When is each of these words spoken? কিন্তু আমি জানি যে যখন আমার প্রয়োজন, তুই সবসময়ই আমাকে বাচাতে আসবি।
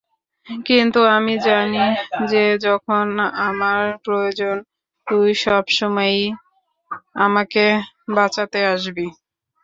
কিন্তু 0.65 0.99
আমি 1.17 1.33
জানি 1.47 1.83
যে 2.27 2.43
যখন 2.67 3.05
আমার 3.49 3.81
প্রয়োজন, 4.05 4.55
তুই 5.07 5.29
সবসময়ই 5.43 6.23
আমাকে 7.19 7.65
বাচাতে 8.15 8.59
আসবি। 8.73 9.07